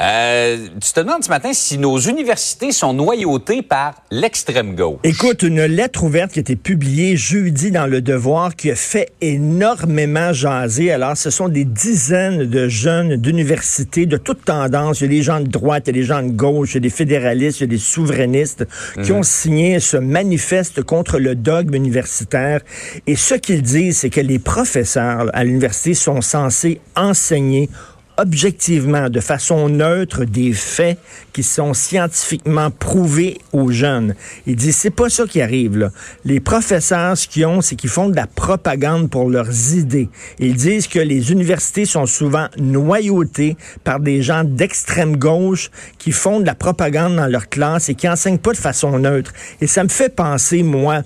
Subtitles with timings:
[0.00, 5.00] Euh, tu te demandes ce matin si nos universités sont noyautées par l'extrême gauche.
[5.02, 9.10] Écoute, une lettre ouverte qui a été publiée jeudi dans Le Devoir qui a fait
[9.20, 10.92] énormément jaser.
[10.92, 15.00] Alors, ce sont des dizaines de jeunes d'universités de toutes tendances.
[15.00, 16.74] Il y a des gens de droite, il y a des gens de gauche, il
[16.74, 18.66] y a des fédéralistes, il y a des souverainistes
[19.02, 22.60] qui ont signé ce manifeste contre le dogme universitaire.
[23.08, 27.68] Et ce qu'ils disent, c'est que les professeurs à l'université sont censés enseigner
[28.18, 30.98] objectivement, de façon neutre, des faits
[31.32, 34.14] qui sont scientifiquement prouvés aux jeunes.
[34.46, 35.90] Il dit, c'est pas ça qui arrive, là.
[36.24, 40.08] Les professeurs, ce qu'ils ont, c'est qu'ils font de la propagande pour leurs idées.
[40.40, 46.40] Ils disent que les universités sont souvent noyautées par des gens d'extrême gauche qui font
[46.40, 49.32] de la propagande dans leur classe et qui enseignent pas de façon neutre.
[49.60, 51.02] Et ça me fait penser, moi,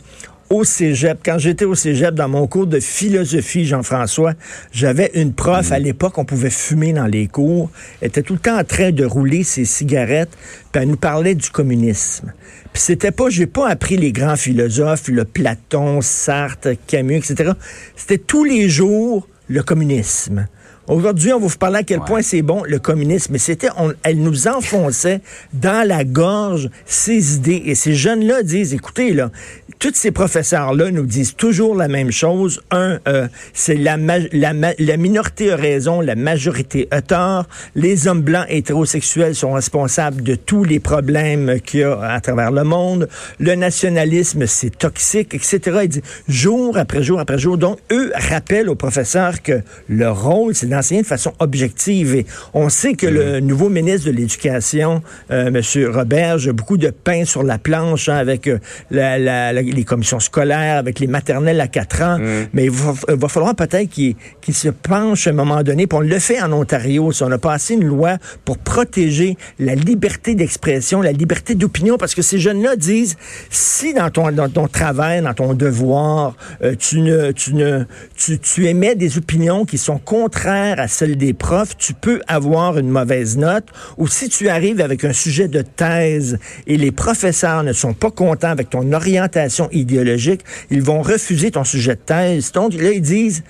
[0.50, 1.18] au cégep.
[1.24, 4.34] Quand j'étais au cégep, dans mon cours de philosophie, Jean-François,
[4.72, 7.70] j'avais une prof, à l'époque, on pouvait fumer dans les cours.
[8.00, 10.36] Elle était tout le temps en train de rouler ses cigarettes,
[10.70, 12.32] puis elle nous parlait du communisme.
[12.72, 17.52] Puis c'était pas, j'ai pas appris les grands philosophes, le Platon, Sartre, Camus, etc.
[17.96, 20.46] C'était tous les jours le communisme.
[20.88, 23.32] Aujourd'hui, on va vous parler à quel point c'est bon le communisme.
[23.32, 23.68] Mais c'était,
[24.02, 25.20] elle nous enfonçait
[25.52, 27.62] dans la gorge ces idées.
[27.66, 29.30] Et ces jeunes-là disent, écoutez, là,
[29.78, 32.60] tous ces professeurs-là nous disent toujours la même chose.
[32.72, 37.46] Un, euh, c'est la, la, la, minorité a raison, la majorité a tort.
[37.76, 42.50] Les hommes blancs hétérosexuels sont responsables de tous les problèmes qu'il y a à travers
[42.50, 43.08] le monde.
[43.38, 45.60] Le nationalisme, c'est toxique, etc.
[45.84, 47.56] Ils disent jour après jour après jour.
[47.56, 52.14] Donc, eux rappellent aux professeurs que leur rôle, c'est d'enseigner de façon objective.
[52.14, 53.44] Et on sait que le mm.
[53.44, 55.60] nouveau ministre de l'Éducation, euh, M.
[55.94, 58.58] Roberge, a beaucoup de pain sur la planche hein, avec euh,
[58.90, 62.18] les commissions scolaires, avec les maternelles à 4 ans.
[62.18, 62.46] Mm.
[62.52, 65.86] Mais il va, falloir peut-être qu'il se penche à un moment donné.
[65.86, 67.12] Puis on le fait en Ontario.
[67.12, 72.14] Si on a passé une loi pour protéger la liberté d'expression, la liberté d'opinion, parce
[72.14, 73.16] que ces jeunes-là disent,
[73.50, 77.84] si dans ton, dans ton travail, dans ton devoir, euh, tu, ne, tu, ne,
[78.16, 82.78] tu, tu émets des opinions qui sont contraires à celle des profs, tu peux avoir
[82.78, 83.66] une mauvaise note.
[83.98, 88.10] Ou si tu arrives avec un sujet de thèse et les professeurs ne sont pas
[88.10, 92.52] contents avec ton orientation idéologique, ils vont refuser ton sujet de thèse.
[92.52, 93.42] Donc là, ils disent,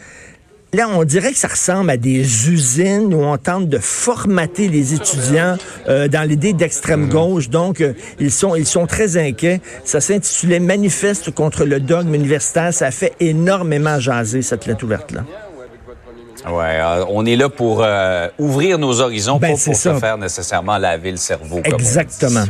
[0.75, 4.95] Là, on dirait que ça ressemble à des usines où on tente de formater les
[4.95, 7.51] étudiants euh, dans l'idée d'extrême gauche.
[7.51, 9.61] Donc, euh, ils sont ils sont très inquiets.
[9.85, 12.73] Ça s'intitulait Manifeste contre le dogme universitaire.
[12.73, 15.27] Ça a fait énormément jaser cette lettre ouverte là.
[16.47, 20.19] Ouais, euh, on est là pour euh, ouvrir nos horizons, ben, pas pour se faire
[20.19, 21.61] nécessairement laver le cerveau.
[21.65, 22.45] Exactement.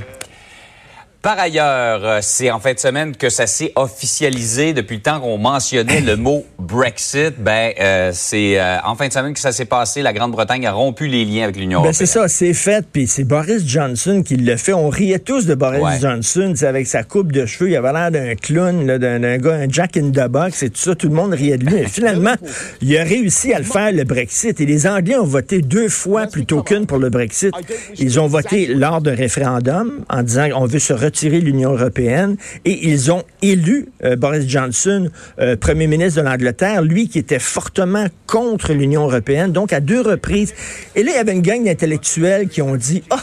[1.23, 5.21] Par ailleurs, euh, c'est en fin de semaine que ça s'est officialisé depuis le temps
[5.21, 7.35] qu'on mentionnait le mot Brexit.
[7.39, 10.03] Ben, euh, c'est euh, en fin de semaine que ça s'est passé.
[10.03, 12.85] La Grande-Bretagne a rompu les liens avec l'Union ben, C'est ça, c'est fait.
[12.93, 14.73] Puis c'est Boris Johnson qui l'a fait.
[14.73, 17.71] On riait tous de Boris Johnson, avec sa coupe de cheveux.
[17.71, 20.97] Il avait l'air d'un clown, d'un gars, un Jack in the Box et tout ça.
[20.97, 21.83] Tout le monde riait de lui.
[21.83, 22.35] Et finalement,
[22.81, 24.61] il a réussi à le faire, le Brexit.
[24.61, 27.55] Et les Anglais ont voté deux fois plutôt qu'une pour le Brexit.
[27.97, 32.37] Ils ont voté lors d'un référendum en disant on veut se retirer tirer l'Union européenne
[32.65, 35.09] et ils ont élu euh, Boris Johnson,
[35.39, 40.01] euh, premier ministre de l'Angleterre, lui qui était fortement contre l'Union européenne, donc à deux
[40.01, 40.55] reprises.
[40.97, 43.17] Et là, il y avait une gang d'intellectuels qui ont dit, oh,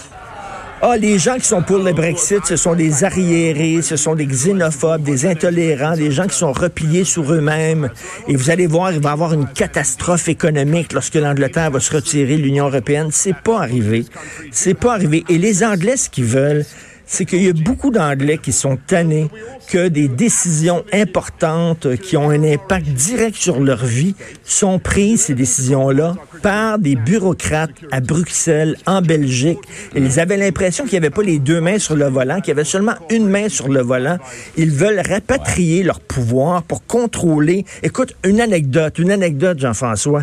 [0.81, 4.25] ah, les gens qui sont pour le Brexit, ce sont des arriérés, ce sont des
[4.25, 7.89] xénophobes, des intolérants, des gens qui sont repliés sur eux-mêmes.
[8.29, 11.93] Et vous allez voir, il va y avoir une catastrophe économique lorsque l'Angleterre va se
[11.93, 13.09] retirer de l'Union européenne.
[13.11, 14.05] C'est pas arrivé.
[14.51, 15.25] C'est pas arrivé.
[15.27, 16.63] Et les Anglais, ce qu'ils veulent,
[17.09, 19.29] c'est qu'il y a beaucoup d'Anglais qui sont tannés
[19.67, 24.15] que des décisions importantes qui ont un impact direct sur leur vie
[24.45, 29.59] sont prises, ces décisions-là, par des bureaucrates à Bruxelles, en Belgique.
[29.95, 32.51] Ils avaient l'impression qu'il n'y avait pas les deux mains sur le volant, qu'il y
[32.51, 34.19] avait seulement une main sur le volant.
[34.55, 37.65] Ils veulent rapatrier leur pouvoir pour contrôler.
[37.81, 40.21] Écoute, une anecdote, une anecdote, Jean-François.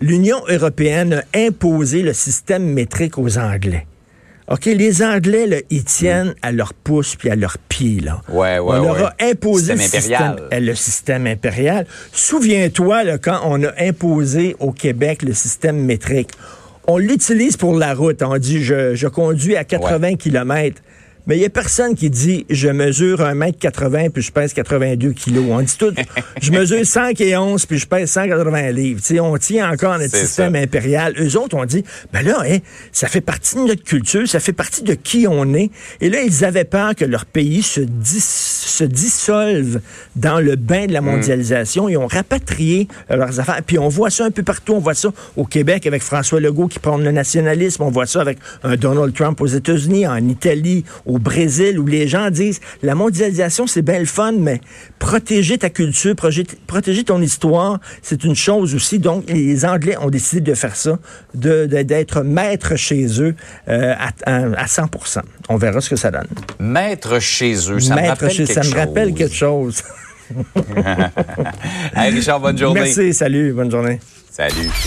[0.00, 3.86] L'Union européenne a imposé le système métrique aux Anglais.
[4.50, 8.20] OK, les Anglais, là, ils tiennent à leur pouce puis à leur pied, là.
[8.28, 11.86] Ouais, ouais, on leur a imposé le système, le système impérial.
[12.12, 16.30] Souviens-toi, quand on a imposé au Québec le système métrique,
[16.88, 18.22] on l'utilise pour la route.
[18.22, 20.82] On dit, je, je conduis à 80 km.
[21.26, 25.44] Mais il n'y a personne qui dit je mesure 1m80 puis je pèse 82 kilos.
[25.48, 25.94] On dit tout
[26.42, 29.00] je mesure 5 et 11 puis je pèse 180 livres.
[29.20, 31.14] on tient encore notre système impérial.
[31.20, 32.58] Eux autres ont dit ben là, hein,
[32.92, 35.70] ça fait partie de notre culture, ça fait partie de qui on est.
[36.00, 39.80] Et là, ils avaient peur que leur pays se, se dissolve
[40.16, 41.04] dans le bain de la mm.
[41.04, 41.88] mondialisation.
[41.88, 43.60] Ils ont rapatrié leurs affaires.
[43.66, 44.74] Puis on voit ça un peu partout.
[44.74, 47.82] On voit ça au Québec avec François Legault qui prend le nationalisme.
[47.82, 52.08] On voit ça avec un Donald Trump aux États-Unis, en Italie, au Brésil, où les
[52.08, 54.60] gens disent la mondialisation, c'est belle fun, mais
[54.98, 58.98] protéger ta culture, protéger ton histoire, c'est une chose aussi.
[58.98, 60.98] Donc, les Anglais ont décidé de faire ça,
[61.34, 63.34] d'être maîtres chez eux
[63.68, 63.94] euh,
[64.26, 66.28] à, 100% On verra ce que ça donne.
[66.58, 69.82] Maître chez eux, ça me rappelle quelque ça me rappelle quelque chose.
[71.94, 72.80] Richard, bonne journée.
[72.82, 73.98] Merci, salut, bonne journée.
[74.30, 74.70] Salut.